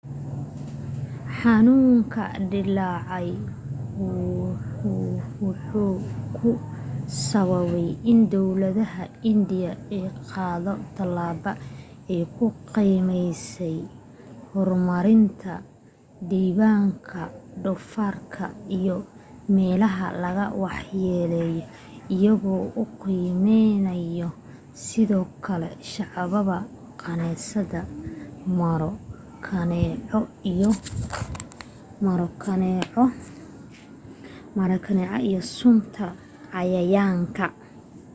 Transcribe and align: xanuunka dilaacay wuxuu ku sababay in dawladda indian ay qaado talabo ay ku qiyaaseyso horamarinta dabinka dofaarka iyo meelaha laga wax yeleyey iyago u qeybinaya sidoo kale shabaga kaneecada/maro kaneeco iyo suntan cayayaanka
xanuunka 1.37 2.23
dilaacay 2.51 3.27
wuxuu 5.43 5.95
ku 6.37 6.49
sababay 7.27 7.87
in 8.11 8.19
dawladda 8.31 8.85
indian 9.31 9.77
ay 9.95 10.03
qaado 10.31 10.73
talabo 10.95 11.51
ay 12.13 12.21
ku 12.35 12.45
qiyaaseyso 12.73 13.89
horamarinta 14.49 15.53
dabinka 16.29 17.21
dofaarka 17.63 18.45
iyo 18.77 18.97
meelaha 19.55 20.07
laga 20.23 20.45
wax 20.61 20.81
yeleyey 21.05 21.61
iyago 22.15 22.55
u 22.81 22.83
qeybinaya 23.01 24.27
sidoo 24.85 25.25
kale 25.45 25.69
shabaga 25.91 26.57
kaneecada/maro 27.01 28.91
kaneeco 34.87 34.91
iyo 35.31 35.39
suntan 35.57 36.11
cayayaanka 36.51 37.45